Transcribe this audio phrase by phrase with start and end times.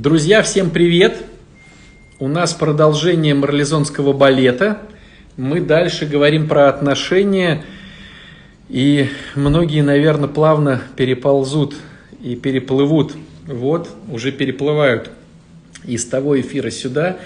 [0.00, 1.24] Друзья, всем привет!
[2.20, 4.78] У нас продолжение марлезонского балета.
[5.36, 7.64] Мы дальше говорим про отношения,
[8.68, 11.74] и многие, наверное, плавно переползут
[12.22, 13.14] и переплывут.
[13.48, 15.10] Вот, уже переплывают
[15.84, 17.16] из того эфира сюда.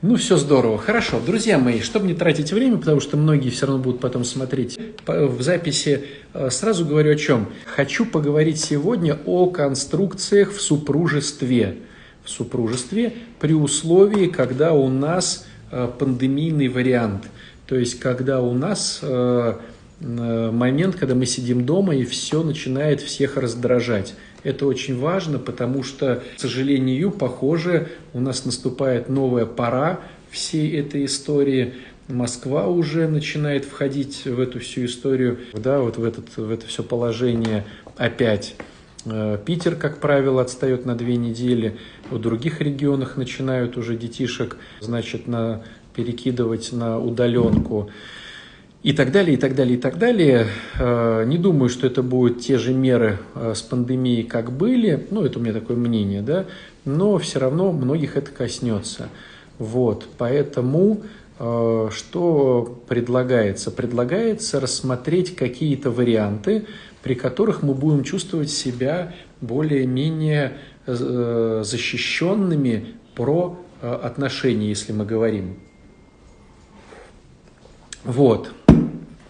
[0.00, 0.78] Ну, все здорово.
[0.78, 4.78] Хорошо, друзья мои, чтобы не тратить время, потому что многие все равно будут потом смотреть
[5.04, 7.48] в записи, э, сразу говорю о чем.
[7.66, 11.78] Хочу поговорить сегодня о конструкциях в супружестве.
[12.30, 17.24] Супружестве при условии, когда у нас э, пандемийный вариант.
[17.66, 19.54] То есть, когда у нас э,
[20.00, 24.14] момент, когда мы сидим дома и все начинает всех раздражать.
[24.42, 31.04] Это очень важно, потому что, к сожалению, похоже, у нас наступает новая пора всей этой
[31.04, 31.74] истории.
[32.08, 36.82] Москва уже начинает входить в эту всю историю, да, вот в, этот, в это все
[36.82, 37.64] положение
[37.96, 38.56] опять.
[39.04, 41.76] Э, Питер, как правило, отстает на две недели.
[42.10, 45.62] В других регионах начинают уже детишек, значит, на,
[45.94, 47.90] перекидывать на удаленку
[48.82, 50.46] и так далее, и так далее, и так далее.
[50.78, 55.24] Э, не думаю, что это будут те же меры э, с пандемией, как были, ну,
[55.24, 56.46] это у меня такое мнение, да,
[56.84, 59.08] но все равно многих это коснется.
[59.58, 61.02] Вот, поэтому
[61.38, 63.70] э, что предлагается?
[63.70, 66.64] Предлагается рассмотреть какие-то варианты,
[67.02, 69.12] при которых мы будем чувствовать себя
[69.42, 70.54] более-менее
[70.86, 75.56] защищенными про отношения, если мы говорим.
[78.04, 78.52] Вот.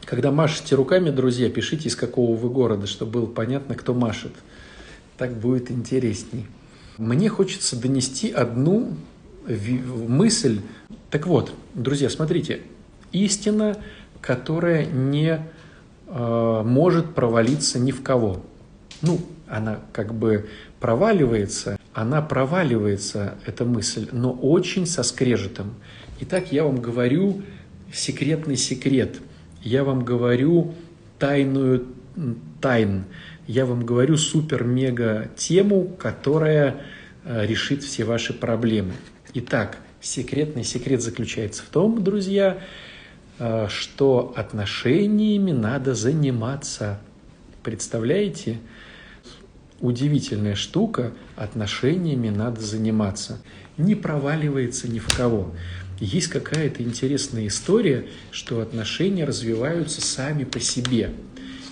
[0.05, 4.33] Когда машете руками, друзья, пишите, из какого вы города, чтобы было понятно, кто машет.
[5.17, 6.47] Так будет интересней.
[6.99, 8.97] Мне хочется донести одну
[9.47, 10.61] мысль.
[11.11, 12.61] Так вот, друзья, смотрите,
[13.13, 13.77] истина,
[14.21, 15.41] которая не
[16.07, 18.43] э, может провалиться ни в кого.
[19.03, 20.49] Ну, она как бы
[20.81, 25.75] проваливается, она проваливается, эта мысль, но очень со скрежетом.
[26.21, 27.43] Итак, я вам говорю
[27.93, 29.21] секретный секрет–
[29.63, 30.75] я вам говорю
[31.19, 31.87] тайную
[32.61, 33.05] тайн.
[33.47, 36.83] Я вам говорю супер-мега тему, которая
[37.25, 38.93] э, решит все ваши проблемы.
[39.35, 42.59] Итак, секретный секрет заключается в том, друзья,
[43.39, 47.01] э, что отношениями надо заниматься.
[47.63, 48.59] Представляете?
[49.81, 53.41] Удивительная штука, отношениями надо заниматься.
[53.79, 55.55] Не проваливается ни в кого
[56.01, 61.11] есть какая-то интересная история, что отношения развиваются сами по себе.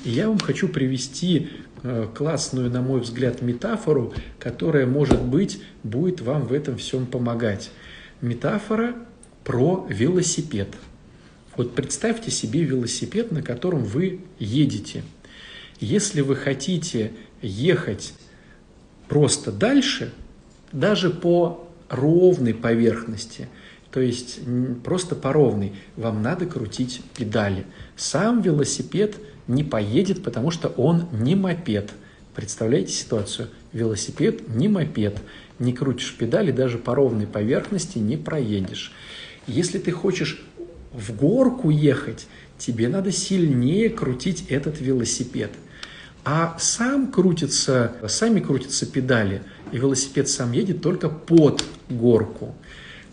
[0.04, 1.48] И я вам хочу привести
[1.82, 7.70] э, классную, на мой взгляд, метафору, которая, может быть, будет вам в этом всем помогать.
[8.20, 8.94] Метафора
[9.44, 10.68] про велосипед.
[11.56, 15.02] Вот представьте себе велосипед, на котором вы едете.
[15.80, 17.12] Если вы хотите
[17.43, 18.15] ехать
[19.09, 20.12] просто дальше,
[20.72, 23.49] даже по ровной поверхности–
[23.91, 24.41] то есть
[24.84, 25.72] просто по ровной.
[25.97, 27.65] Вам надо крутить педали.
[27.97, 29.16] Сам велосипед
[29.47, 31.91] не поедет, потому что он не мопед.
[32.34, 33.48] Представляете ситуацию?
[33.72, 35.19] Велосипед не мопед.
[35.59, 38.93] Не крутишь педали, даже по ровной поверхности не проедешь.
[39.47, 40.44] Если ты хочешь
[40.93, 42.27] в горку ехать,
[42.59, 45.50] тебе надо сильнее крутить этот велосипед.
[46.31, 49.41] А сам крутится, сами крутятся педали,
[49.72, 52.55] и велосипед сам едет только под горку.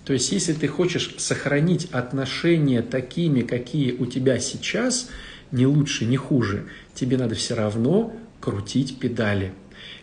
[0.03, 5.07] То есть, если ты хочешь сохранить отношения такими, какие у тебя сейчас,
[5.53, 9.53] не лучше, не хуже, тебе надо все равно крутить педали.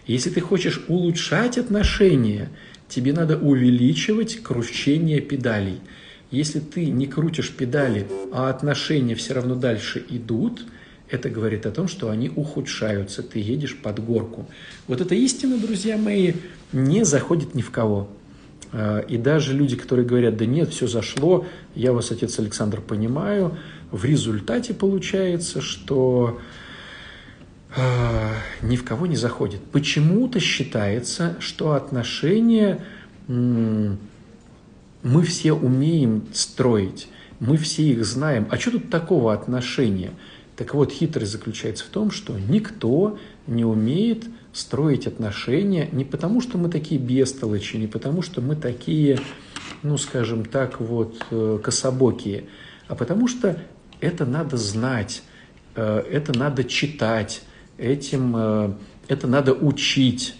[0.06, 2.48] Если ты хочешь улучшать отношения,
[2.88, 5.80] тебе надо увеличивать кручение педалей.
[6.30, 10.64] Если ты не крутишь педали, а отношения все равно дальше идут,
[11.12, 14.46] это говорит о том, что они ухудшаются, ты едешь под горку.
[14.88, 16.32] Вот эта истина, друзья мои,
[16.72, 18.08] не заходит ни в кого.
[18.72, 23.58] А, и даже люди, которые говорят, да нет, все зашло, я вас, отец Александр, понимаю,
[23.90, 26.40] в результате получается, что
[27.76, 29.60] э, ни в кого не заходит.
[29.70, 32.82] Почему-то считается, что отношения
[33.28, 33.98] мы
[35.24, 37.08] все умеем строить,
[37.38, 38.46] мы все их знаем.
[38.50, 40.12] А что тут такого отношения?
[40.56, 46.58] Так вот, хитрость заключается в том, что никто не умеет строить отношения не потому, что
[46.58, 49.18] мы такие бестолочи, не потому, что мы такие,
[49.82, 52.44] ну, скажем так, вот, э, кособокие,
[52.86, 53.58] а потому что
[54.00, 55.22] это надо знать,
[55.74, 57.42] э, это надо читать,
[57.78, 58.72] этим, э,
[59.08, 60.34] это надо учить.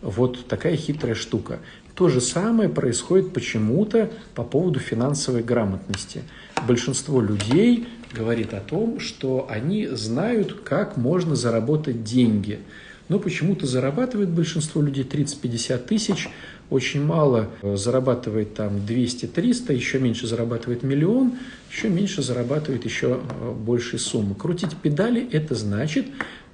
[0.00, 1.58] Вот такая хитрая штука.
[1.96, 6.22] То же самое происходит почему-то по поводу финансовой грамотности.
[6.68, 12.60] Большинство людей говорит о том, что они знают, как можно заработать деньги–
[13.08, 16.28] но почему-то зарабатывает большинство людей 30-50 тысяч,
[16.70, 21.34] очень мало э, зарабатывает там 200-300, еще меньше зарабатывает миллион,
[21.70, 24.34] еще меньше зарабатывает еще э, большие суммы.
[24.34, 26.06] Крутить педали– это значит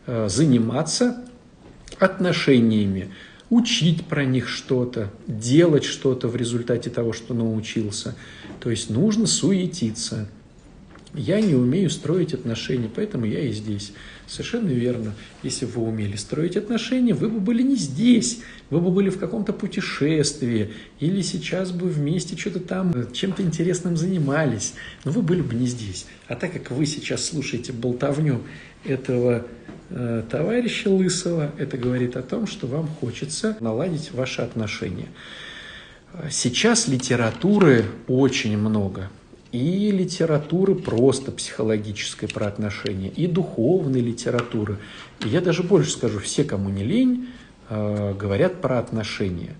[0.06, 1.24] э, заниматься
[1.98, 3.10] отношениями,
[3.48, 8.14] учить про них что-то, делать что-то в результате того, что научился.
[8.60, 10.28] То есть нужно суетиться.
[11.14, 13.92] Я не умею строить отношения, поэтому я и здесь.
[14.26, 15.12] Совершенно верно.
[15.42, 19.18] Если бы вы умели строить отношения, вы бы были не здесь, вы бы были в
[19.18, 20.70] каком-то путешествии,
[21.00, 24.72] или сейчас бы вместе что-то там, чем-то интересным занимались,
[25.04, 26.06] но вы были бы не здесь.
[26.28, 28.40] А так как вы сейчас слушаете болтовню
[28.84, 29.46] этого
[29.90, 35.08] э, товарища Лысого, это говорит о том, что вам хочется наладить ваши отношения.
[36.30, 39.10] Сейчас литературы очень много–
[39.52, 44.78] и литературы просто психологической про отношения, и духовной литературы.
[45.24, 47.28] И я даже больше скажу, все, кому не лень,
[47.68, 49.54] э, говорят про отношения.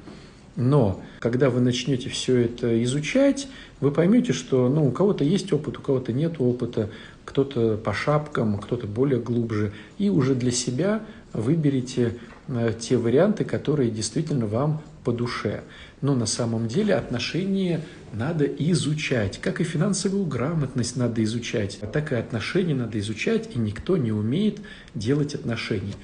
[0.57, 3.49] Но когда вы начнете все это изучать,
[3.81, 6.91] вы поймете, что ну, у кого-то есть опыт, у кого-то нет опыта,
[7.25, 9.73] кто-то по шапкам, кто-то более глубже.
[9.99, 11.03] И уже для себя
[11.33, 12.17] выберите
[12.49, 15.63] э, те варианты, которые действительно вам по душе.
[16.01, 22.17] Но на самом деле отношения надо изучать, как и финансовую грамотность надо изучать, так и
[22.17, 24.61] отношения надо изучать, и никто не умеет
[24.95, 25.95] делать отношения.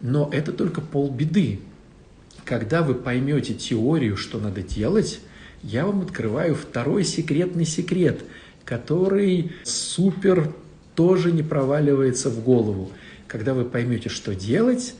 [0.00, 1.60] Но это только полбеды.
[2.44, 5.20] Когда вы поймете теорию, что надо делать,
[5.62, 8.20] я вам открываю второй секретный секрет,
[8.64, 10.54] который супер
[10.94, 12.92] тоже не проваливается в голову.
[13.26, 14.94] Когда вы поймете, что делать,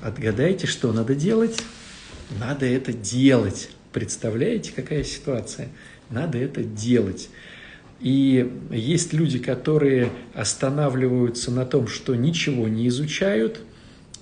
[0.00, 1.62] отгадайте, что надо делать.
[2.38, 3.70] Надо это делать.
[3.92, 5.68] Представляете, какая ситуация?
[6.12, 7.30] Надо это делать.
[8.00, 13.60] И есть люди, которые останавливаются на том, что ничего не изучают,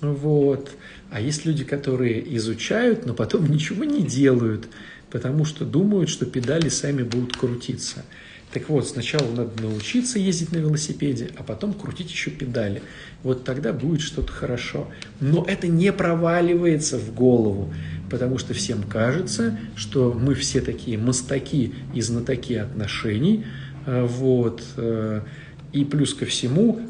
[0.01, 0.71] вот.
[1.09, 4.67] А есть люди, которые изучают, но потом ничего не делают,
[5.09, 8.05] потому что думают, что педали сами будут крутиться.
[8.53, 12.81] Так вот, сначала надо научиться ездить на велосипеде, а потом крутить еще педали.
[13.23, 14.87] Вот тогда будет что-то хорошо.
[15.21, 17.73] Но это не проваливается в голову,
[18.09, 23.45] потому что всем кажется, что мы все такие мастаки и знатоки отношений.
[23.85, 24.63] Э, вот.
[24.75, 25.21] Э,
[25.71, 26.81] и плюс ко всему,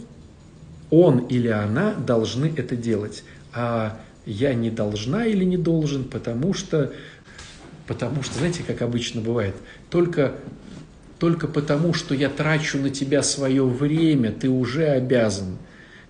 [0.89, 3.23] он или она должны это делать.
[3.53, 6.91] А я не должна или не должен, потому что,
[7.85, 9.55] потому что, знаете, как обычно бывает,
[9.91, 10.33] только
[11.21, 15.59] только потому, что я трачу на тебя свое время, ты уже обязан.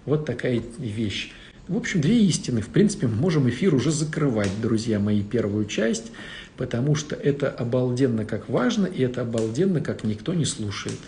[0.06, 1.34] Вот такая вещь.
[1.68, 2.62] В общем, две истины.
[2.62, 6.14] В принципе, мы можем эфир уже закрывать, друзья мои, первую часть,
[6.56, 11.00] потому что это обалденно как важно, и это обалденно как никто не слушает.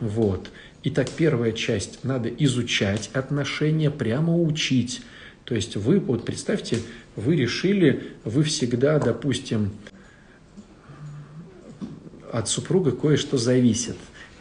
[0.00, 0.50] Вот.
[0.82, 2.02] Итак, первая часть.
[2.02, 5.02] Надо изучать отношения, прямо учить.
[5.44, 6.78] То есть вы, вот представьте,
[7.14, 9.70] вы решили, вы всегда, допустим,
[12.34, 13.94] от супруга кое-что зависит,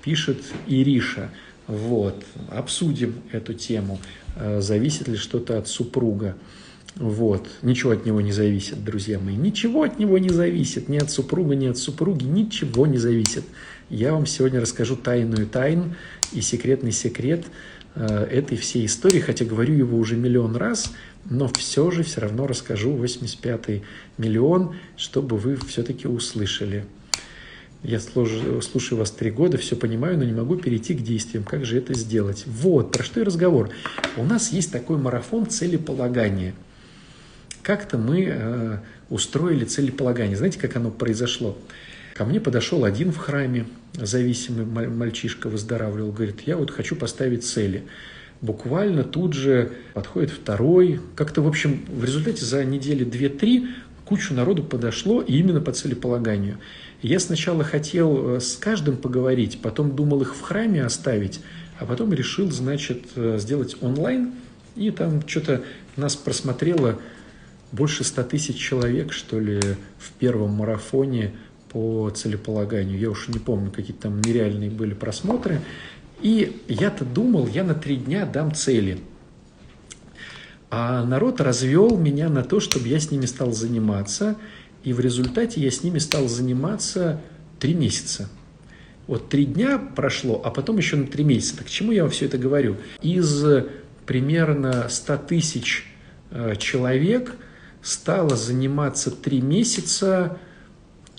[0.04, 1.30] пишет Ириша.
[1.68, 4.00] Вот, обсудим эту тему,
[4.36, 6.36] э, зависит ли что-то от супруга.
[6.96, 11.12] Вот, ничего от него не зависит, друзья мои, ничего от него не зависит, ни от
[11.12, 13.44] супруга, ни от супруги, ничего не зависит.
[13.90, 15.96] Я вам сегодня расскажу тайную тайн
[16.34, 17.46] и секретный секрет
[17.94, 20.92] э, этой всей истории, хотя говорю его уже миллион раз,
[21.30, 23.84] но все же все равно расскажу 85-й
[24.18, 26.86] миллион, чтобы вы все-таки услышали.
[27.84, 31.44] Я слушаю, слушаю вас три года, все понимаю, но не могу перейти к действиям.
[31.44, 32.46] Как же это сделать?
[32.48, 33.72] Вот, про что и разговор.
[34.16, 36.54] У нас есть такой марафон целеполагания.
[37.62, 38.78] Как-то мы э,
[39.10, 40.38] устроили целеполагание.
[40.38, 41.58] Знаете, как оно произошло?
[42.14, 47.84] Ко мне подошел один в храме, зависимый мальчишка выздоравливал, говорит, я вот хочу поставить цели.
[48.40, 51.02] Буквально тут же подходит второй.
[51.16, 53.68] Как-то, в общем, в результате за недели две-три
[54.06, 56.60] кучу народу подошло именно по целеполаганию.
[57.04, 61.42] Я сначала хотел э, с каждым поговорить, потом думал их в храме оставить,
[61.78, 64.32] а потом решил, значит, э, сделать онлайн.
[64.78, 65.64] И там что-то
[65.98, 66.98] нас просмотрело
[67.74, 69.60] больше ста тысяч человек, что ли,
[69.98, 71.34] в первом марафоне
[71.68, 72.98] по целеполаганию.
[72.98, 75.60] Я уж не помню, какие там нереальные были просмотры.
[76.22, 79.00] И я-то думал, я на три дня дам цели.
[80.70, 84.38] А народ развел меня на то, чтобы я с ними стал заниматься–
[84.84, 87.22] и в результате я с ними стал заниматься
[87.60, 88.30] три месяца.
[89.08, 91.58] Вот три дня прошло, а потом еще на три месяца.
[91.58, 92.78] Так к чему я вам все это говорю?
[93.02, 93.46] Из
[94.06, 95.86] примерно 100 тысяч
[96.32, 97.36] э, человек
[97.82, 100.38] стало заниматься три месяца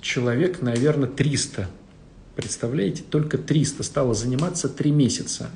[0.01, 1.69] человек, наверное, 300.
[2.37, 3.03] Представляете?
[3.09, 5.51] Только 300 стало заниматься три месяца.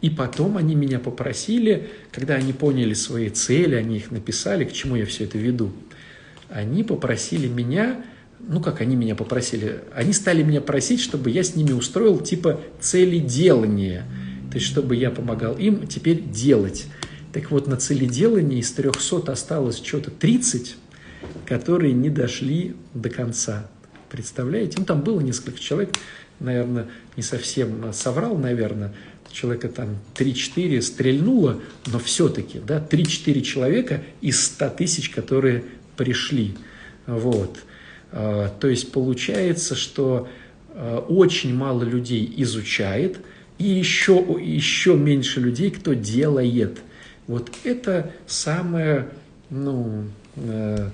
[0.00, 4.94] И потом они меня попросили, когда они поняли свои цели, они их написали, к чему
[4.94, 5.72] я все это веду–
[6.50, 8.04] они попросили меня,
[8.40, 12.60] ну как они меня попросили, они стали меня просить, чтобы я с ними устроил типа
[12.80, 14.04] цели делания,
[14.50, 16.86] то есть чтобы я помогал им теперь делать.
[17.32, 20.76] Так вот, на целеделании из 300 осталось что-то 30,
[21.44, 23.68] которые не дошли до конца.
[24.10, 24.76] Представляете?
[24.78, 25.94] Ну, там было несколько человек,
[26.40, 26.86] наверное,
[27.16, 28.94] не совсем соврал, наверное,
[29.30, 35.64] человека там 3-4 стрельнуло, но все-таки, да, 3-4 человека из 100 тысяч, которые
[35.98, 36.54] пришли.
[37.06, 37.58] Вот.
[38.12, 40.28] А, то есть получается, что
[40.70, 43.18] а, очень мало людей изучает,
[43.58, 46.78] и еще, еще меньше людей, кто делает.
[47.26, 49.08] Вот это самая,
[49.50, 50.04] ну,
[50.36, 50.90] э,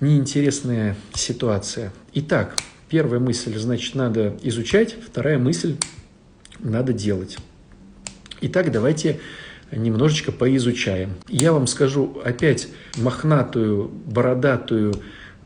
[0.00, 1.92] неинтересная ситуация.
[2.14, 2.56] Итак,
[2.88, 5.76] первая мысль, значит, надо изучать, вторая мысль,
[6.58, 7.36] надо делать.
[8.40, 9.20] Итак, давайте
[9.72, 11.14] немножечко поизучаем.
[11.28, 14.94] Я вам скажу опять мохнатую, бородатую,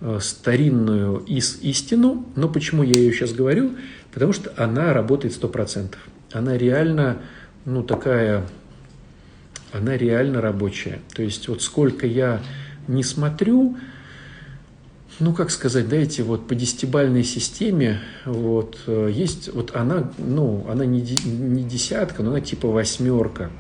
[0.00, 3.73] э, старинную истину, но почему я ее сейчас говорю?
[4.12, 5.97] Потому что она работает 100%.
[6.33, 7.19] Она реально,
[7.65, 8.47] ну, такая,
[9.73, 11.00] она реально рабочая.
[11.15, 12.41] То есть вот сколько я
[12.89, 13.77] не смотрю,
[15.21, 20.87] ну, как сказать, дайте вот по десятибальной системе вот э, есть, вот она, ну, она
[20.87, 23.50] не, не десятка, но она типа восьмерка,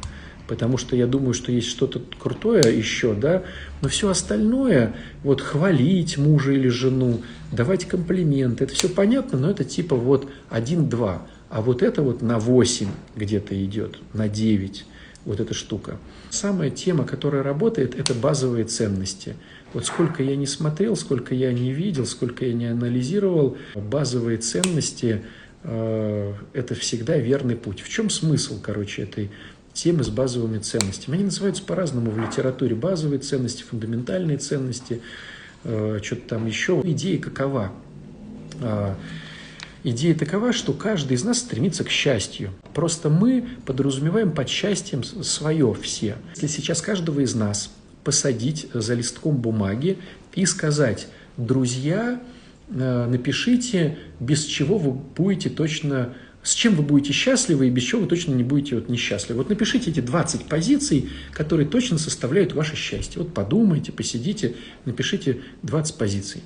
[0.50, 3.44] потому что я думаю, что есть что-то крутое еще, да,
[3.82, 9.62] но все остальное, вот хвалить мужа или жену, давать комплименты, это все понятно, но это
[9.62, 14.86] типа вот один-два, а вот это вот на восемь где-то идет, на девять,
[15.24, 15.98] вот эта штука.
[16.30, 19.36] Самая тема, которая работает, это базовые ценности–
[19.72, 25.22] вот сколько я не смотрел, сколько я не видел, сколько я не анализировал, базовые ценности
[25.62, 27.80] э,– это всегда верный путь.
[27.80, 29.30] В чем смысл, короче, этой
[29.72, 31.16] темы с базовыми ценностями?
[31.16, 32.74] Они называются по-разному в литературе.
[32.74, 35.00] Базовые ценности, фундаментальные ценности,
[35.64, 36.80] э, что-то там еще.
[36.84, 37.72] Идея какова?
[38.60, 38.94] Э,
[39.84, 42.50] идея такова, что каждый из нас стремится к счастью.
[42.74, 46.16] Просто мы подразумеваем под счастьем свое все.
[46.34, 47.70] Если сейчас каждого из нас
[48.04, 49.98] посадить за листком бумаги
[50.34, 52.20] и сказать, друзья,
[52.68, 58.02] э, напишите, без чего вы будете точно, с чем вы будете счастливы и без чего
[58.02, 59.38] вы точно не будете вот несчастливы.
[59.38, 63.22] Вот напишите эти 20 позиций, которые точно составляют ваше счастье.
[63.22, 64.54] Вот подумайте, посидите,
[64.86, 66.42] напишите 20 позиций.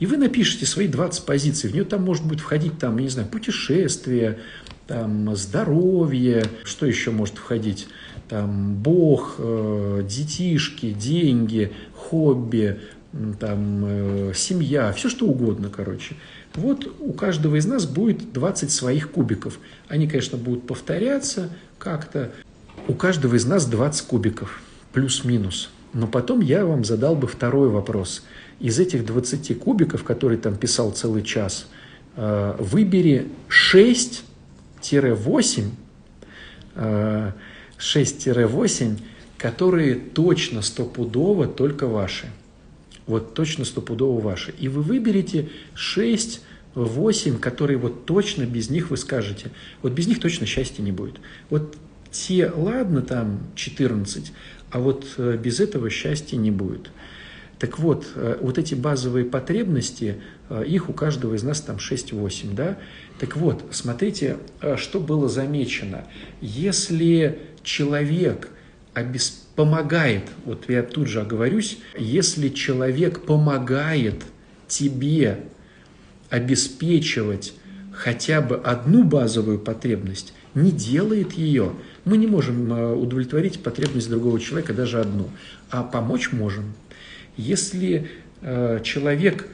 [0.00, 1.70] И вы напишите свои 20 позиций.
[1.70, 4.38] В нее там может быть входить, там, я не знаю, путешествие,
[4.86, 7.88] там, здоровье, что еще может входить?
[8.28, 12.78] там, Бог, э, детишки, деньги, хобби,
[13.40, 16.14] там, э, семья, все что угодно, короче.
[16.58, 19.60] Вот у каждого из нас будет 20 своих кубиков.
[19.86, 22.32] Они, конечно, будут повторяться как-то.
[22.88, 24.60] У каждого из нас 20 кубиков,
[24.92, 25.70] плюс-минус.
[25.92, 28.24] Но потом я вам задал бы второй вопрос.
[28.58, 31.68] Из этих 20 кубиков, которые там писал целый час,
[32.16, 35.70] э, выбери 6-8
[37.78, 38.98] 6-8,
[39.36, 42.26] которые точно стопудово только ваши.
[43.06, 44.52] Вот точно стопудово ваши.
[44.58, 46.42] И вы выберете 6
[46.74, 49.50] 8, которые вот точно без них вы скажете,
[49.82, 51.20] вот без них точно счастья не будет.
[51.50, 51.76] Вот
[52.10, 54.32] те, ладно, там 14,
[54.70, 56.90] а вот э, без этого счастья не будет.
[57.58, 60.16] Так вот, э, вот эти базовые потребности,
[60.48, 62.78] э, их у каждого из нас там 6-8, да?
[63.18, 64.36] Так вот, смотрите,
[64.76, 66.04] что было замечено.
[66.40, 68.50] Если человек
[68.94, 69.46] обес...
[69.56, 74.22] помогает, вот я тут же оговорюсь, если человек помогает
[74.68, 75.40] тебе
[76.30, 77.54] обеспечивать
[77.92, 81.72] хотя бы одну базовую потребность, не делает ее,
[82.04, 85.28] мы не можем э, удовлетворить потребность другого человека, даже одну,
[85.70, 86.72] а помочь можем.
[87.36, 89.48] Если э, человек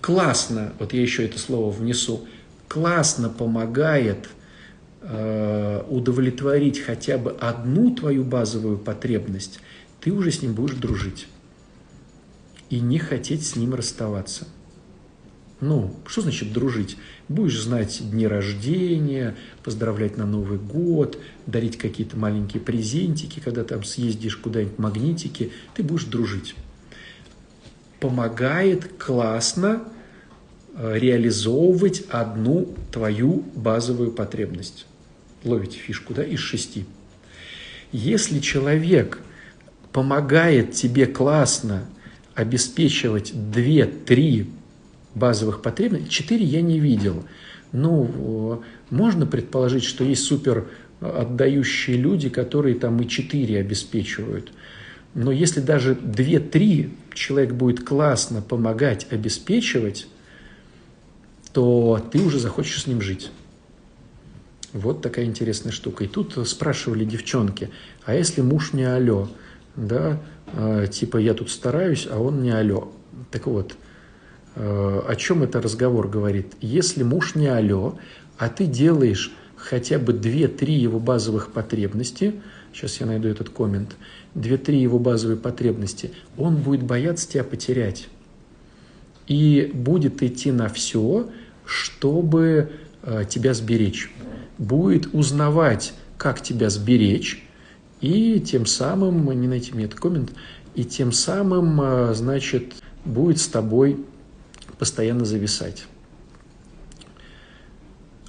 [0.00, 2.26] классно, вот я еще это слово внесу,
[2.68, 4.28] классно помогает–
[5.02, 9.58] Э, удовлетворить хотя бы одну твою базовую потребность,
[9.98, 11.26] ты уже с ним будешь дружить
[12.68, 14.46] и не хотеть с ним расставаться.
[15.60, 16.96] Ну, что значит дружить?
[17.28, 24.36] Будешь знать дни рождения, поздравлять на Новый год, дарить какие-то маленькие презентики, когда там съездишь
[24.36, 26.54] куда-нибудь магнитики, ты будешь дружить.
[28.00, 29.84] Помогает классно
[30.74, 34.86] э, реализовывать одну твою базовую потребность
[35.44, 36.84] ловите фишку, да, из шести.
[37.92, 39.18] Если человек
[39.92, 41.86] помогает тебе классно
[42.34, 44.50] обеспечивать две-три
[45.14, 47.24] базовых потребности, четыре я не видел.
[47.72, 50.68] Ну, можно предположить, что есть супер
[51.00, 54.52] отдающие люди, которые там и четыре обеспечивают.
[55.14, 60.06] Но если даже 2-3 человек будет классно помогать, обеспечивать,
[61.52, 63.30] то ты уже захочешь с ним жить.
[64.72, 66.04] Вот такая интересная штука.
[66.04, 67.70] И тут спрашивали девчонки,
[68.04, 69.28] а если муж не алло,
[69.74, 70.20] да,
[70.52, 72.92] э, типа я тут стараюсь, а он не алло.
[73.32, 73.74] Так вот, э,
[74.56, 76.54] о чем это разговор говорит?
[76.60, 77.98] Если муж не алло,
[78.38, 82.34] а ты делаешь хотя бы 2-3 его базовых потребности,
[82.72, 83.96] сейчас я найду этот коммент,
[84.34, 88.08] 2-3 его базовые потребности, он будет бояться тебя потерять.
[89.26, 91.28] И будет идти на все,
[91.64, 94.10] чтобы э, тебя сберечь
[94.60, 97.42] будет узнавать, как тебя сберечь,
[98.00, 100.32] и тем самым, не найти мне этот коммент,
[100.74, 104.04] и тем самым, а, значит, будет с тобой
[104.80, 105.84] постоянно зависать.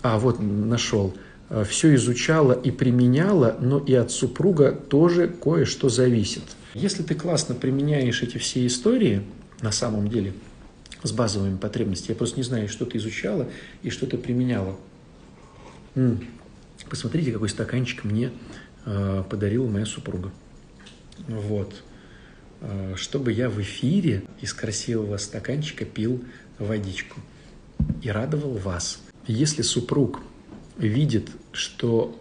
[0.03, 1.15] А, вот, нашел.
[1.49, 6.43] А, Все изучала и применяла, но и от супруга тоже кое-что зависит.
[6.75, 9.23] Если ты классно применяешь эти все истории,
[9.61, 10.33] на самом деле,
[11.01, 13.47] с базовыми потребностями, я просто не знаю, что ты изучала
[13.81, 14.77] и что ты применяла–
[16.89, 18.31] Посмотрите, какой стаканчик мне
[18.85, 20.31] э, подарила моя супруга.
[21.27, 21.83] Вот.
[22.61, 26.23] Э, чтобы я в эфире из красивого стаканчика пил
[26.59, 27.19] водичку
[28.03, 28.99] и радовал вас.
[29.25, 30.19] Если супруг
[30.77, 32.15] видит, что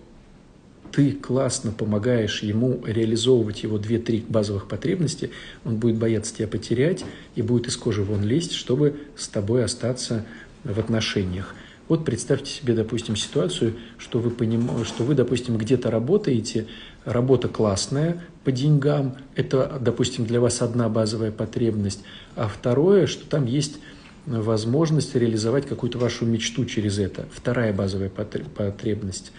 [0.92, 5.30] ты классно помогаешь ему реализовывать его 2-3 базовых потребности,
[5.64, 7.04] он будет бояться тебя потерять
[7.34, 10.24] и будет из кожи вон лезть, чтобы с тобой остаться
[10.64, 11.54] в отношениях.
[11.90, 14.84] Вот представьте себе, допустим, ситуацию, что вы, поним...
[14.84, 16.66] что вы допустим, где-то работаете,
[17.04, 22.00] работа классная по деньгам, это, допустим, для вас одна базовая потребность,
[22.36, 23.78] а второе, что там есть
[24.26, 29.32] возможность реализовать какую-то вашу мечту через это, вторая базовая потребность.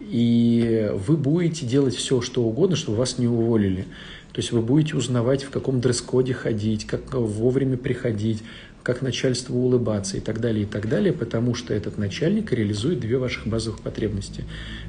[0.00, 3.86] И вы будете делать все, что угодно, чтобы вас не уволили.
[4.32, 8.42] То есть вы будете узнавать, в каком дресс-коде ходить, как вовремя приходить,
[8.82, 13.18] как начальству улыбаться и так далее, и так далее, потому что этот начальник реализует две
[13.18, 14.44] ваших базовых потребности.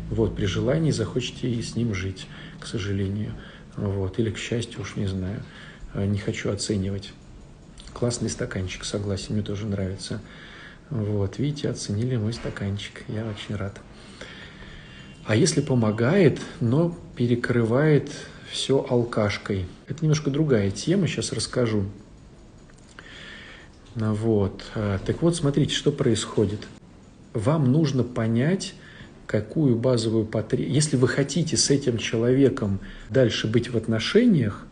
[0.09, 2.27] Вот, при желании захочете и с ним жить,
[2.59, 3.33] к сожалению.
[3.75, 5.41] Вот, или к счастью, уж не знаю,
[5.93, 7.11] э, не хочу оценивать.
[7.93, 10.21] Классный стаканчик, согласен, мне тоже нравится.
[10.89, 13.79] Вот, видите, оценили мой стаканчик, я очень рад.
[15.25, 18.09] А если помогает, но перекрывает
[18.49, 19.67] все алкашкой?
[19.87, 21.85] Это немножко другая тема, сейчас расскажу.
[23.99, 24.63] Вот.
[24.75, 26.59] А, так вот, смотрите, что происходит.
[27.33, 28.73] Вам нужно понять,
[29.27, 30.75] какую базовую потребность...
[30.75, 34.65] Если вы хотите с этим человеком дальше быть в отношениях,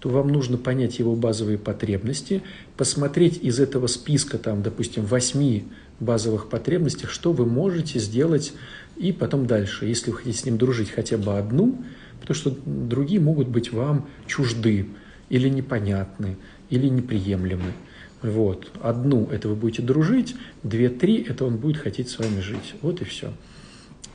[0.00, 2.42] то вам нужно понять его базовые потребности,
[2.76, 5.64] посмотреть из этого списка, там, допустим, восьми
[6.00, 8.54] базовых потребностей, что вы можете сделать,
[8.96, 9.84] и потом дальше.
[9.84, 11.84] Если вы хотите с ним дружить хотя бы одну,
[12.20, 14.88] потому что другие могут быть вам чужды,
[15.30, 16.36] или непонятны,
[16.68, 17.72] или неприемлемы.
[18.22, 18.70] Вот.
[18.82, 22.74] Одну– это вы будете дружить, две-три– это он будет хотеть с вами жить.
[22.82, 23.32] Вот и все.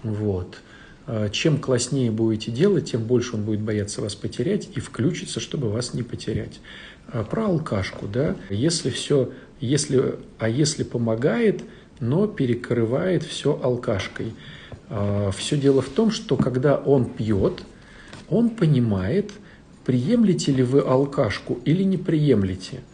[0.04, 0.58] Вот.
[1.08, 5.70] А чем класснее будете делать, тем больше он будет бояться вас потерять и включится, чтобы
[5.70, 6.60] вас не потерять.
[7.08, 11.64] А про алкашку, да, если все, если, а если помогает,
[12.00, 14.34] но перекрывает все алкашкой.
[14.90, 17.64] А все дело в том, что когда он пьет,
[18.30, 19.32] он понимает,
[19.84, 22.82] приемлете ли вы алкашку или не приемлете–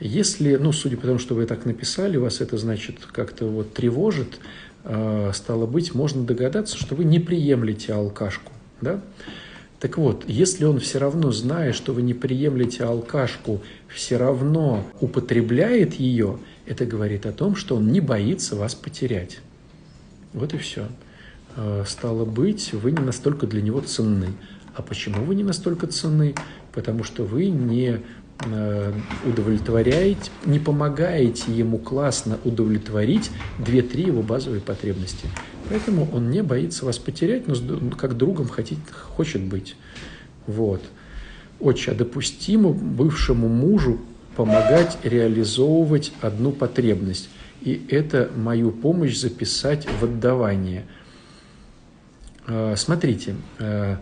[0.00, 4.40] если, ну, судя по тому, что вы так написали, вас это, значит, как-то вот тревожит,
[4.84, 9.00] э, стало быть, можно догадаться, что вы не приемлете алкашку, да?
[9.78, 15.94] Так вот, если он все равно, зная, что вы не приемлете алкашку, все равно употребляет
[15.94, 19.40] ее, это говорит о том, что он не боится вас потерять.
[20.32, 20.86] Вот и все.
[21.56, 24.28] Э, стало быть, вы не настолько для него ценны.
[24.74, 26.34] А почему вы не настолько ценны?
[26.72, 28.00] Потому что вы не
[29.24, 35.26] удовлетворяете, не помогаете ему классно удовлетворить две-три его базовые потребности.
[35.68, 39.76] Поэтому он не боится вас потерять, но как другом хотит, хочет быть.
[40.46, 40.82] Вот.
[41.60, 44.00] Очень допустимо бывшему мужу
[44.36, 47.28] помогать реализовывать одну потребность.
[47.60, 50.86] И это мою помощь записать в отдавание.
[52.46, 53.96] Э, смотрите, э,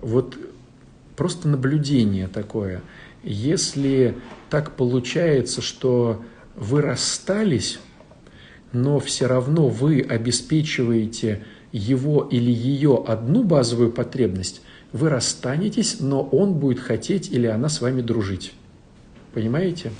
[0.00, 0.38] вот
[1.14, 2.80] просто наблюдение такое–
[3.22, 4.16] если
[4.50, 6.22] так получается, что
[6.54, 7.78] вы расстались,
[8.72, 16.54] но все равно вы обеспечиваете его или ее одну базовую потребность, вы расстанетесь, но он
[16.54, 18.52] будет хотеть или она с вами дружить.
[19.32, 19.90] Понимаете?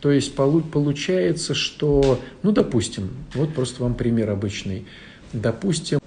[0.00, 4.86] То есть получается, что, ну, допустим, вот просто вам пример обычный.
[5.32, 6.00] Допустим,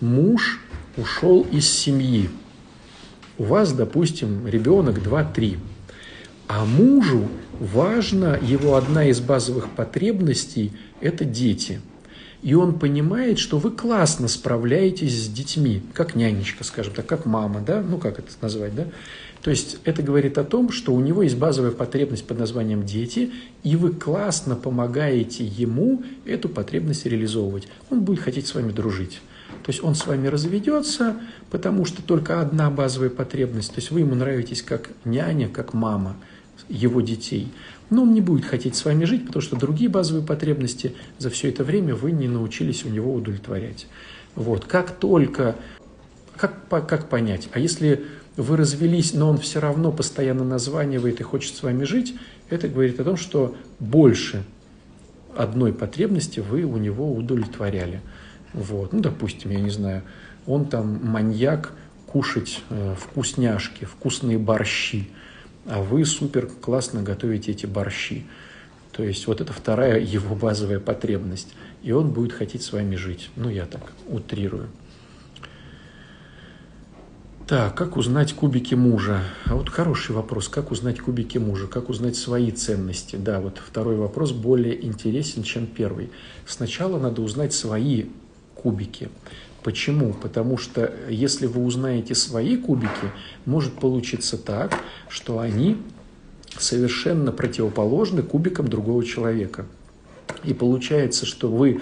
[0.00, 0.60] муж
[0.96, 2.30] ушел из семьи,
[3.38, 5.58] у вас, допустим, ребенок 2-3,
[6.48, 7.28] а мужу
[7.60, 11.80] важно, его одна из базовых потребностей– это дети.
[12.42, 17.60] И он понимает, что вы классно справляетесь с детьми, как нянечка, скажем так, как мама,
[17.60, 18.86] да, ну как это назвать, да.
[19.42, 23.30] То есть это говорит о том, что у него есть базовая потребность под названием «дети»,
[23.62, 27.68] и вы классно помогаете ему эту потребность реализовывать.
[27.90, 29.20] Он будет хотеть с вами дружить.
[29.64, 31.16] То есть он с вами разведется,
[31.50, 33.70] потому что только одна базовая потребность.
[33.74, 36.16] То есть вы ему нравитесь как няня, как мама
[36.68, 37.52] его детей.
[37.90, 41.48] Но он не будет хотеть с вами жить, потому что другие базовые потребности за все
[41.48, 43.86] это время вы не научились у него удовлетворять.
[44.34, 44.64] Вот.
[44.64, 45.56] Как только...
[46.36, 47.48] Как, как понять?
[47.52, 48.04] А если
[48.36, 52.14] вы развелись, но он все равно постоянно названивает и хочет с вами жить,
[52.48, 54.44] это говорит о том, что больше
[55.36, 58.00] одной потребности вы у него удовлетворяли.
[58.52, 58.92] Вот.
[58.92, 60.02] Ну, допустим, я не знаю,
[60.46, 61.72] он там маньяк
[62.06, 65.08] кушать э, вкусняшки, вкусные борщи,
[65.66, 68.24] а вы супер классно готовите эти борщи.
[68.92, 71.54] То есть вот это вторая его базовая потребность.
[71.82, 73.30] И он будет хотеть с вами жить.
[73.36, 74.68] Ну, я так утрирую.
[77.46, 79.22] Так, как узнать кубики мужа?
[79.46, 80.48] А вот хороший вопрос.
[80.48, 81.66] Как узнать кубики мужа?
[81.66, 83.16] Как узнать свои ценности?
[83.16, 86.10] Да, вот второй вопрос более интересен, чем первый.
[86.44, 88.06] Сначала надо узнать свои
[88.62, 89.08] кубики.
[89.62, 90.12] Почему?
[90.12, 93.12] Потому что если вы узнаете свои кубики,
[93.44, 95.78] может получиться так, что они
[96.56, 99.66] совершенно противоположны кубикам другого человека.
[100.44, 101.80] И получается, что вы,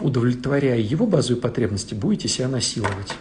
[0.00, 3.14] удовлетворяя его базовые потребности, будете себя насиловать.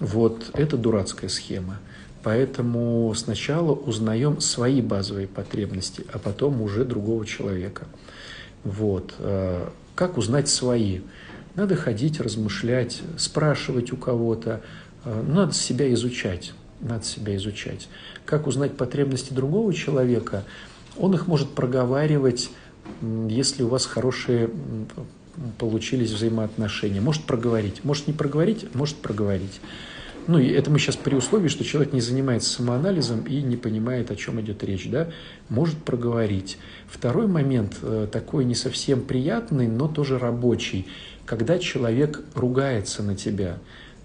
[0.00, 1.78] Вот это дурацкая схема.
[2.22, 7.86] Поэтому сначала узнаем свои базовые потребности, а потом уже другого человека.
[8.64, 9.14] Вот.
[9.18, 11.00] Э, как узнать свои?
[11.54, 14.62] Надо ходить, размышлять, спрашивать у кого-то.
[15.04, 16.52] Э, надо себя изучать.
[16.80, 17.88] Надо себя изучать.
[18.24, 20.44] Как узнать потребности другого человека?
[20.96, 22.50] Он их может проговаривать,
[23.28, 24.50] если у вас хорошие
[25.58, 27.00] получились взаимоотношения.
[27.00, 29.60] Может проговорить, может не проговорить, может проговорить.
[30.26, 34.10] Ну, и это мы сейчас при условии, что человек не занимается самоанализом и не понимает,
[34.10, 35.08] о чем идет речь, да,
[35.48, 36.58] может проговорить.
[36.86, 40.86] Второй момент, э, такой не совсем приятный, но тоже рабочий,
[41.28, 43.58] когда человек ругается на тебя.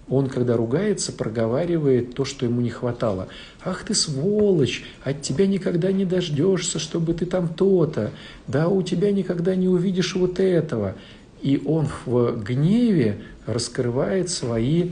[0.08, 3.28] Он, когда ругается, проговаривает то, что ему не хватало.
[3.64, 4.84] «Ах ты сволочь!
[5.02, 8.10] От тебя никогда не дождешься, чтобы ты там то-то!
[8.46, 10.94] Да у тебя никогда не увидишь вот этого!»
[11.40, 14.90] И он в гневе раскрывает свои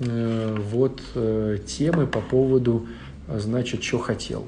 [0.00, 2.86] Э, вот э, темы по поводу,
[3.28, 4.46] значит, что хотел.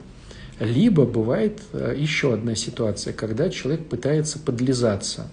[0.59, 5.29] Либо бывает э, еще одна ситуация, когда человек пытается подлизаться.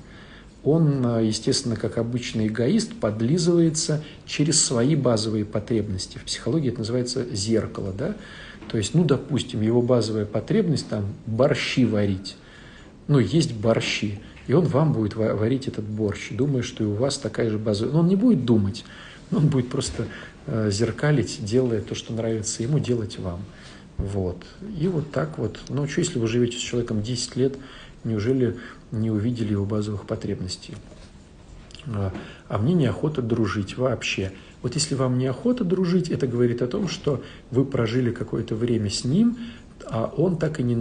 [0.63, 6.17] Он, естественно, как обычный эгоист, подлизывается через свои базовые потребности.
[6.17, 7.93] В психологии это называется зеркало.
[7.97, 8.15] Да?
[8.69, 12.35] То есть, ну, допустим, его базовая потребность там борщи варить.
[13.07, 14.19] Ну, есть борщи.
[14.47, 17.93] И он вам будет варить этот борщ, думая, что и у вас такая же базовая.
[17.93, 18.83] Но он не будет думать.
[19.31, 20.07] Он будет просто
[20.47, 23.41] э, зеркалить, делая то, что нравится ему, делать вам.
[23.97, 24.37] Вот.
[24.79, 25.59] И вот так вот.
[25.69, 27.57] Ну, что, если вы живете с человеком 10 лет,
[28.03, 28.57] неужели
[28.91, 30.75] не увидели его базовых потребностей?
[31.87, 32.13] А,
[32.47, 34.31] а мне неохота дружить вообще.
[34.61, 39.03] Вот если вам неохота дружить, это говорит о том, что вы прожили какое-то время с
[39.03, 39.37] ним,
[39.85, 40.77] а он так и, не,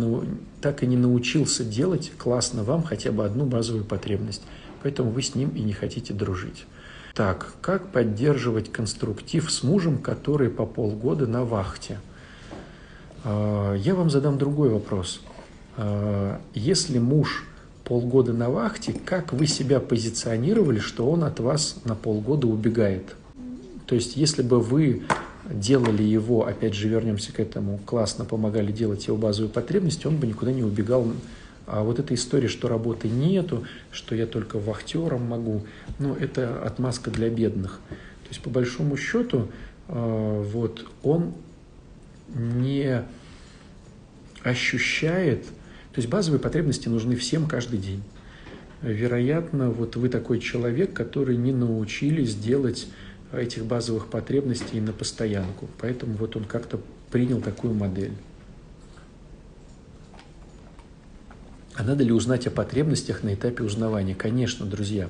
[0.61, 4.43] так и не научился делать классно вам хотя бы одну базовую потребность.
[4.83, 6.67] Поэтому вы с ним и не хотите дружить.
[7.15, 11.99] Так, как поддерживать конструктив с мужем, который по полгода на вахте?
[13.25, 15.21] А, я вам задам другой вопрос.
[15.77, 17.45] А, если муж
[17.89, 23.15] полгода на вахте, как вы себя позиционировали, что он от вас на полгода убегает?
[23.87, 25.03] То есть, если бы вы
[25.51, 30.27] делали его, опять же, вернемся к этому, классно помогали делать его базовые потребности, он бы
[30.27, 31.07] никуда не убегал
[31.71, 35.67] а вот эта история, что работы нету, что я только вахтером могу,
[35.99, 37.81] ну, это отмазка для бедных.
[37.91, 39.49] То есть, по большому счету,
[39.89, 41.35] а, вот он
[42.35, 43.03] не
[44.43, 45.45] ощущает,
[45.99, 48.05] то есть базовые потребности нужны всем каждый день.
[48.83, 52.87] Вероятно, вот вы такой человек, который не научились делать
[53.33, 55.69] этих базовых потребностей на постоянку.
[55.81, 56.79] Поэтому вот он как-то
[57.11, 58.13] принял такую модель.
[61.75, 64.15] А надо ли узнать о потребностях на этапе узнавания?
[64.15, 65.09] Конечно, друзья,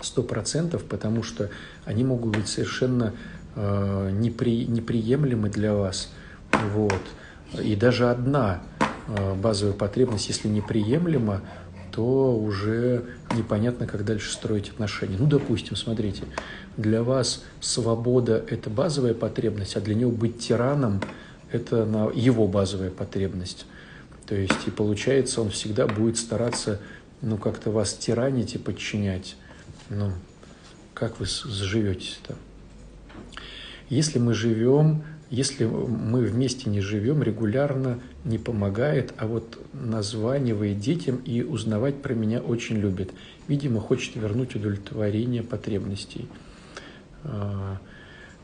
[0.00, 1.50] сто процентов, потому что
[1.84, 3.14] они могут быть совершенно
[3.54, 6.10] э, непри, неприемлемы для вас.
[6.72, 7.02] Вот.
[7.62, 8.64] И даже одна
[9.08, 11.42] базовая потребность, если неприемлема,
[11.92, 15.16] то уже непонятно, как дальше строить отношения.
[15.18, 16.24] Ну, допустим, смотрите,
[16.76, 21.00] для вас свобода– это базовая потребность, а для него быть тираном–
[21.50, 23.66] это его базовая потребность.
[24.26, 26.80] То есть, и получается, он всегда будет стараться,
[27.22, 29.36] ну, как-то вас тиранить и подчинять.
[29.88, 30.10] Ну,
[30.92, 32.34] как вы заживете-то?
[33.88, 41.16] Если мы живем если мы вместе не живем, регулярно не помогает, а вот названивает детям
[41.24, 43.12] и узнавать про меня очень любит.
[43.48, 46.28] Видимо, хочет вернуть удовлетворение потребностей.
[47.24, 47.78] А,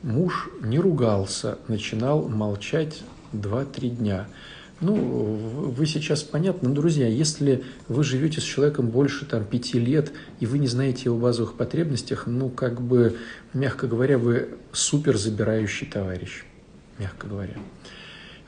[0.02, 4.28] муж не ругался, начинал молчать 2-3 дня.
[4.80, 10.12] Ну, вы сейчас понятно, но, друзья, если вы живете с человеком больше там, пяти лет,
[10.40, 13.16] и вы не знаете его базовых потребностях, ну, как бы,
[13.52, 16.44] мягко говоря, вы супер забирающий товарищ
[17.02, 17.54] мягко говоря.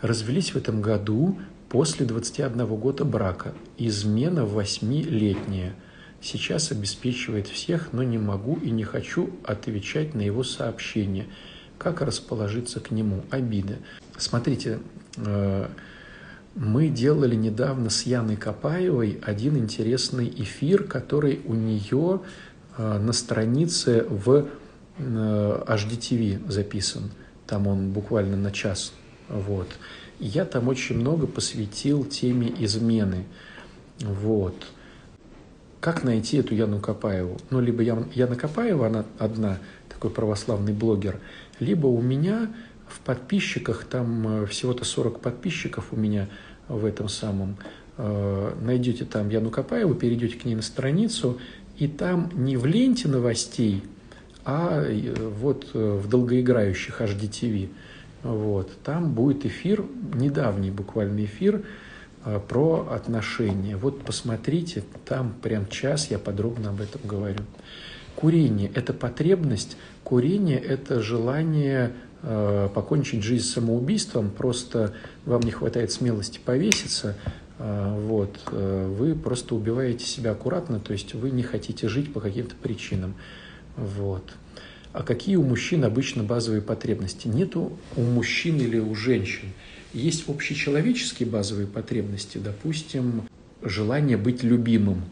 [0.04, 1.38] Развелись в этом году
[1.70, 3.54] после 21 года брака.
[3.78, 5.72] Измена восьмилетняя.
[6.20, 11.24] Сейчас обеспечивает всех, но не могу и не хочу отвечать на его сообщения.
[11.78, 13.22] Как расположиться к нему?
[13.30, 13.78] Обида.
[14.18, 14.80] Смотрите,
[15.16, 15.68] э,
[16.54, 22.20] мы делали недавно с Яной Копаевой один интересный эфир, который у нее
[22.76, 24.48] э, на странице в
[24.98, 27.10] HDTV э, записан–
[27.46, 28.92] там он буквально на час.
[29.28, 29.68] Вот.
[30.18, 33.24] я там очень много посвятил теме измены.
[34.00, 34.54] Вот.
[35.80, 37.38] Как найти эту Яну Копаеву?
[37.50, 39.58] Ну, либо Яна Копаева, она одна,
[39.88, 41.20] такой православный блогер,
[41.60, 42.50] либо у меня
[42.88, 46.28] в подписчиках, там э, всего-то 40 подписчиков у меня
[46.68, 47.56] в этом самом,
[47.96, 51.38] э, найдете там Яну Копаеву, перейдете к ней на страницу,
[51.76, 53.82] и там не в ленте новостей
[54.44, 57.68] а э, вот в долгоиграющих HDTV.
[58.24, 59.84] Вот, там будет эфир,
[60.14, 61.62] недавний буквально эфир
[62.24, 63.76] э, про отношения.
[63.76, 67.40] Вот посмотрите, там прям час я подробно об этом говорю.
[68.16, 74.94] Курение– это потребность, курение– это желание э, покончить жизнь самоубийством, просто
[75.26, 77.18] вам не хватает смелости повеситься,
[77.58, 82.20] э, вот, э, вы просто убиваете себя аккуратно, то есть вы не хотите жить по
[82.20, 83.16] каким-то причинам.
[83.76, 84.32] Вот.
[84.94, 87.26] А какие у мужчин обычно базовые потребности?
[87.26, 89.48] Нету у мужчин или у женщин.
[89.92, 93.24] Есть общечеловеческие базовые потребности, допустим,
[93.60, 95.02] желание быть любимым.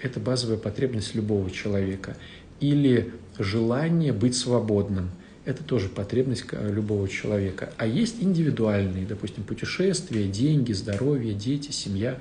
[0.00, 2.16] Это базовая потребность любого человека.
[2.60, 5.10] Или желание быть свободным.
[5.44, 7.74] Это тоже потребность любого человека.
[7.76, 12.18] А есть индивидуальные, допустим, путешествия, деньги, здоровье, дети, семья,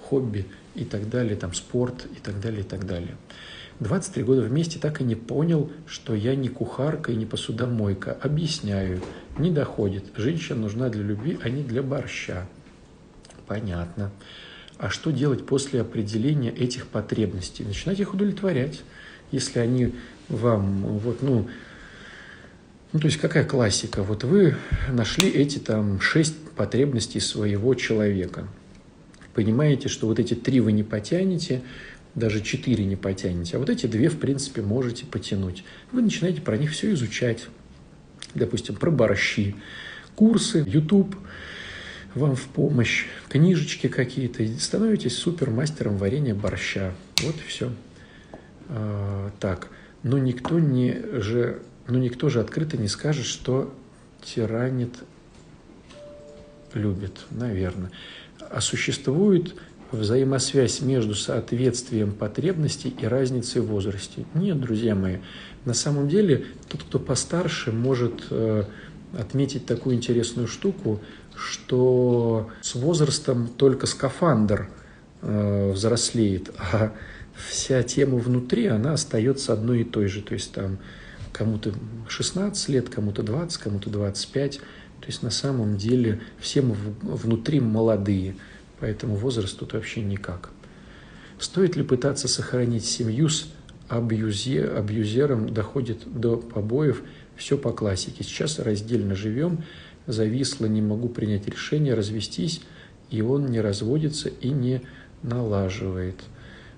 [0.00, 3.16] хобби и так далее, там спорт и так далее, и так далее.
[3.80, 8.16] 23 года вместе так и не понял, что я не кухарка и не посудомойка.
[8.22, 9.00] Объясняю,
[9.38, 10.04] не доходит.
[10.16, 12.46] Женщина нужна для любви, а не для борща.
[13.46, 14.10] Понятно.
[14.78, 17.64] А что делать после определения этих потребностей?
[17.64, 18.82] Начинать их удовлетворять,
[19.30, 19.94] если они
[20.28, 21.48] вам, вот, ну,
[22.92, 24.04] ну, то есть какая классика?
[24.04, 24.54] Вот вы
[24.88, 28.46] нашли эти там шесть потребностей своего человека.
[29.34, 31.62] Понимаете, что вот эти три вы не потянете,
[32.14, 35.64] даже четыре не потянете, а вот эти две, в принципе, можете потянуть.
[35.92, 37.48] Вы начинаете про них все изучать.
[38.34, 39.56] Допустим, про борщи,
[40.14, 41.16] курсы, YouTube
[42.14, 46.94] вам в помощь, книжечки какие-то, становитесь супермастером варенья борща.
[47.22, 47.72] Вот и все.
[48.68, 49.68] А, так,
[50.02, 53.74] но никто не же, но никто же открыто не скажет, что
[54.22, 54.94] тиранит
[56.72, 57.90] любит, наверное.
[58.38, 59.54] А существует
[59.94, 64.24] взаимосвязь между соответствием потребностей и разницей в возрасте.
[64.34, 65.18] Нет, друзья мои,
[65.64, 68.64] на самом деле тот, кто постарше, может э,
[69.18, 71.00] отметить такую интересную штуку,
[71.36, 74.68] что с возрастом только скафандр
[75.22, 76.92] э, взрослеет, а
[77.34, 80.22] вся тема внутри, она остается одной и той же.
[80.22, 80.78] То есть там
[81.32, 81.72] кому-то
[82.08, 84.58] 16 лет, кому-то 20, кому-то 25.
[84.58, 88.36] То есть на самом деле все мы внутри молодые–
[88.84, 90.50] поэтому возраст тут вообще никак.
[91.38, 93.50] Стоит ли пытаться сохранить семью с
[93.88, 97.02] абьюзе, абьюзером, доходит до побоев,
[97.34, 98.24] все по классике.
[98.24, 99.64] Сейчас раздельно живем,
[100.06, 102.60] зависло, не могу принять решение развестись,
[103.08, 104.82] и он не разводится и не
[105.22, 106.16] налаживает.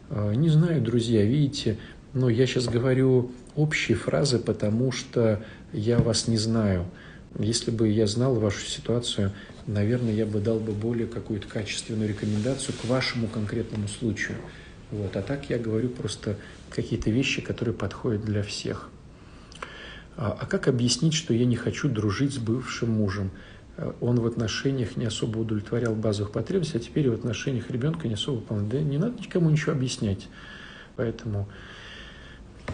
[0.09, 1.77] А, не знаю, друзья, видите,
[2.13, 5.43] но я сейчас говорю общие фразы, потому что
[5.73, 6.87] я вас не знаю.
[7.37, 9.33] Если бы я знал вашу ситуацию,
[9.67, 14.37] наверное, я бы дал бы более какую-то качественную рекомендацию к вашему конкретному случаю.
[14.91, 15.17] Вот.
[15.17, 16.37] А так я говорю просто
[16.71, 18.89] какие-то вещи, которые подходят для всех.
[20.17, 23.31] А, а как объяснить, что я не хочу дружить с бывшим мужем?
[24.01, 28.37] он в отношениях не особо удовлетворял базовых потребностей, а теперь в отношениях ребенка не особо
[28.37, 28.71] выполняет.
[28.71, 30.29] Да не надо никому ничего объяснять.
[30.97, 31.49] Поэтому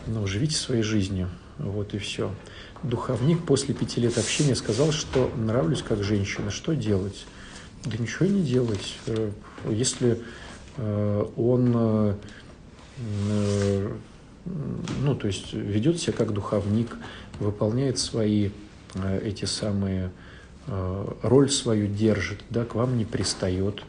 [0.06, 1.28] ну, живите своей жизнью.
[1.58, 2.32] Вот и все.
[2.82, 6.50] Духовник после пяти лет общения сказал, что нравлюсь как женщина.
[6.50, 7.26] Что делать?
[7.84, 8.96] Да ничего не делать.
[9.06, 9.30] Э,
[9.68, 10.20] если
[10.76, 12.14] э, он э,
[15.00, 16.96] ну, то есть ведет себя как духовник,
[17.38, 18.50] выполняет свои
[19.22, 20.10] эти самые
[21.22, 23.82] роль свою держит, да, к вам не пристает,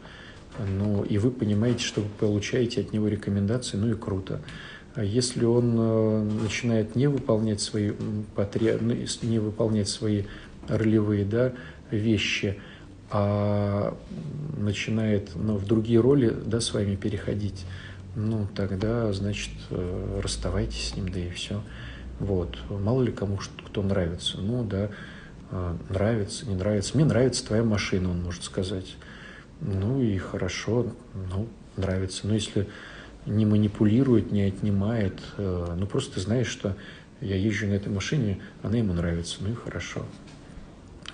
[0.58, 4.40] ну, и вы понимаете, что вы получаете от него рекомендации, ну и круто.
[4.94, 7.92] А если он э, начинает не выполнять свои,
[8.36, 8.80] потреб...
[8.80, 10.24] Ну, не выполнять свои
[10.68, 11.52] ролевые да,
[11.90, 12.60] вещи,
[13.10, 13.96] а
[14.56, 17.64] начинает ну, в другие роли да, с вами переходить,
[18.14, 21.60] ну, тогда, значит, э, расставайтесь с ним, да и все.
[22.20, 22.56] Вот.
[22.70, 24.38] Мало ли кому кто нравится.
[24.38, 24.90] Ну, да,
[25.50, 26.92] э, нравится, не нравится.
[26.94, 28.94] Мне нравится твоя машина, он может сказать.
[29.60, 30.86] Ну и хорошо,
[31.30, 32.28] ну, нравится.
[32.28, 32.68] Но если
[33.26, 35.20] не манипулирует, не отнимает.
[35.36, 36.76] Э, ну, просто ты знаешь, что
[37.20, 40.04] я езжу на этой машине, она ему нравится, ну и хорошо.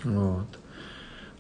[0.03, 0.46] Вот.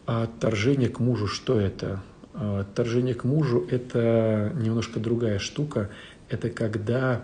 [0.06, 2.02] А отторжение к мужу, что это?
[2.34, 5.90] А отторжение к мужу– это немножко другая штука.
[6.28, 7.22] Это когда,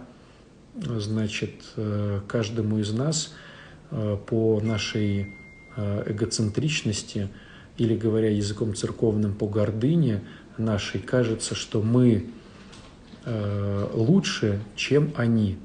[0.74, 3.34] значит, э, каждому из нас
[3.90, 5.34] э, по нашей
[6.06, 7.28] эгоцентричности
[7.76, 10.22] или, говоря языком церковным, по гордыне
[10.56, 12.30] нашей, кажется, что мы
[13.26, 15.58] лучше, чем они.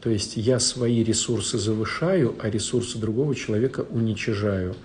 [0.00, 4.76] То есть я свои ресурсы завышаю, а ресурсы другого человека уничижаю.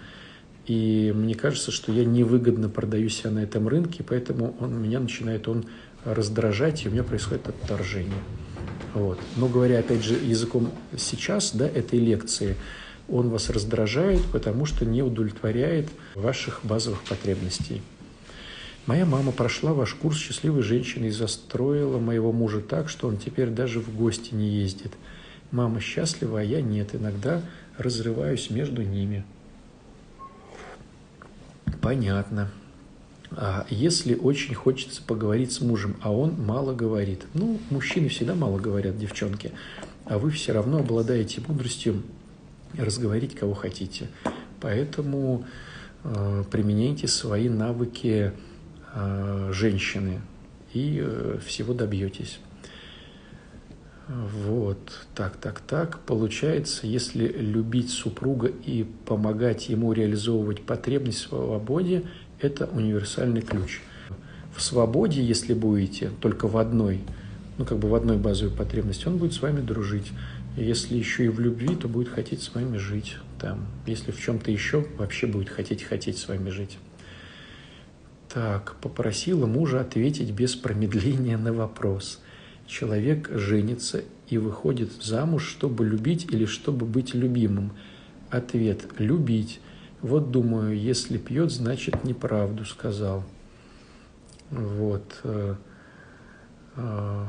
[0.66, 5.48] И мне кажется, что я невыгодно продаю себя на этом рынке, поэтому он, меня начинает
[5.48, 5.66] он
[6.06, 8.22] раздражать, и у меня происходит отторжение.
[8.94, 9.20] Вот.
[9.36, 12.56] Но говоря, опять же, языком сейчас, да, этой лекции,
[13.10, 17.82] он вас раздражает, потому что не удовлетворяет ваших базовых потребностей.
[18.86, 23.50] Моя мама прошла ваш курс счастливой женщины и застроила моего мужа так, что он теперь
[23.50, 24.92] даже в гости не ездит.
[25.52, 26.94] Мама счастлива, а я нет.
[26.94, 27.42] Иногда
[27.78, 29.24] разрываюсь между ними.
[31.82, 32.52] Понятно.
[33.32, 37.26] А если очень хочется поговорить с мужем, а он мало говорит?
[37.34, 39.52] Ну, мужчины всегда мало говорят, девчонки.
[40.06, 42.04] А вы все равно обладаете мудростью
[42.78, 44.10] разговорить кого хотите.
[44.60, 45.46] Поэтому
[46.04, 48.34] э, применяйте свои навыки
[49.52, 50.22] женщины,
[50.74, 52.40] и э, всего добьетесь.
[54.08, 56.00] Вот, так, так, так.
[56.00, 62.04] Получается, если любить супруга и помогать ему реализовывать потребность в свободе,
[62.40, 63.82] это универсальный ключ.
[64.54, 67.02] В свободе, если будете только в одной,
[67.58, 70.12] ну как бы в одной базовой потребности, он будет с вами дружить.
[70.58, 73.66] Если еще и в любви, то будет хотеть с вами жить там.
[73.88, 76.78] Если в чем-то еще, вообще будет хотеть хотеть с вами жить.
[78.34, 82.20] Так, попросила мужа ответить без промедления на вопрос.
[82.66, 87.74] Человек женится и выходит замуж, чтобы любить или чтобы быть любимым.
[88.32, 89.62] Ответ– любить.
[90.02, 93.24] Вот думаю, если пьет, значит неправду сказал.
[94.50, 95.20] Вот.
[95.24, 95.56] Э,
[96.78, 97.26] э,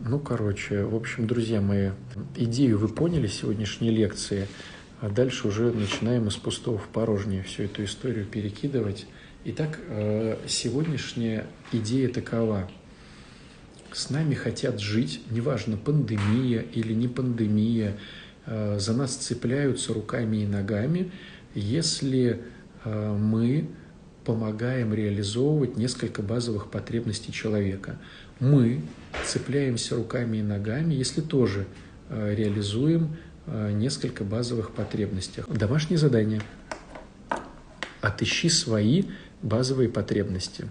[0.00, 1.90] ну, короче, в общем, друзья мои,
[2.36, 4.46] идею вы поняли сегодняшней лекции–
[5.04, 9.04] а дальше уже начинаем из пустого в порожнее всю эту историю перекидывать.
[9.44, 12.70] Итак, э, сегодняшняя идея такова.
[13.92, 17.98] С нами хотят жить, неважно, пандемия или не пандемия,
[18.46, 21.12] э, за нас цепляются руками и ногами,
[21.54, 22.40] если
[22.86, 23.68] э, мы
[24.24, 27.98] помогаем реализовывать несколько базовых потребностей человека.
[28.40, 28.80] Мы
[29.26, 31.66] цепляемся руками и ногами, если тоже
[32.08, 35.42] реализуем несколько базовых потребностей.
[35.48, 36.42] Домашнее задание.
[38.00, 39.04] Отыщи свои
[39.42, 40.66] базовые потребности.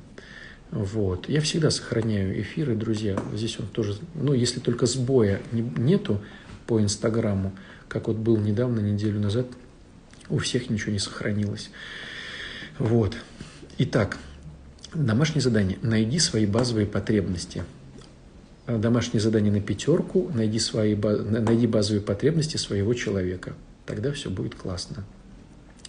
[0.72, 1.30] Вот.
[1.30, 3.20] Я всегда сохраняю эфиры, друзья.
[3.34, 6.22] Здесь он тоже, ну, если только сбоя нету
[6.66, 7.54] по Инстаграму,
[7.88, 9.46] как вот был недавно, неделю назад,
[10.30, 11.70] у всех ничего не сохранилось.
[12.80, 13.16] Вот.
[13.78, 14.18] Итак,
[14.96, 15.78] домашнее задание.
[15.84, 17.83] Найди свои базовые потребности– Э,
[18.68, 23.54] домашнее задание на пятерку, найди, свои, найди базовые потребности своего человека.
[23.86, 25.04] Тогда все будет классно.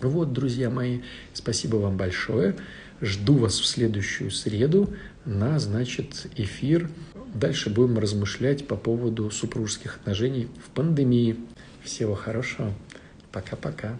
[0.01, 1.01] Вот, друзья мои,
[1.33, 2.57] спасибо вам большое.
[3.01, 4.91] Жду вас в следующую среду
[5.25, 6.91] на, значит, эфир.
[7.35, 11.37] Дальше будем размышлять по поводу супружеских отношений в пандемии.
[11.83, 12.72] Всего хорошего.
[13.31, 13.99] Пока-пока.